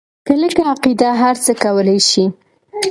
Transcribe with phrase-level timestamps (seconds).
[0.27, 2.25] کلکه عقیده هرڅه کولی شي.